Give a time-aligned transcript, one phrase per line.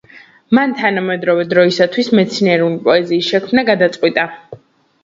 [0.57, 4.27] მან თანამედროვე დროისთვის მეცნიერული პოეზიის შექმნა გადაწყვიტა.